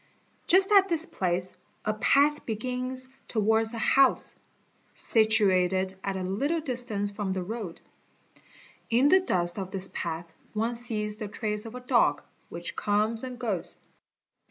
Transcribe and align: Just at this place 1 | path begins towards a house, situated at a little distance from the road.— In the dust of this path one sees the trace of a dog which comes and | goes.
Just 0.47 0.71
at 0.71 0.89
this 0.89 1.05
place 1.05 1.55
1 1.83 1.99
| 1.99 1.99
path 1.99 2.43
begins 2.43 3.07
towards 3.27 3.75
a 3.75 3.77
house, 3.77 4.33
situated 4.95 5.95
at 6.03 6.15
a 6.17 6.23
little 6.23 6.59
distance 6.59 7.11
from 7.11 7.33
the 7.33 7.43
road.— 7.43 7.81
In 8.89 9.09
the 9.09 9.19
dust 9.19 9.59
of 9.59 9.69
this 9.69 9.91
path 9.93 10.33
one 10.53 10.73
sees 10.73 11.17
the 11.17 11.27
trace 11.27 11.67
of 11.67 11.75
a 11.75 11.79
dog 11.81 12.23
which 12.49 12.75
comes 12.75 13.23
and 13.23 13.37
| 13.39 13.39
goes. 13.39 13.77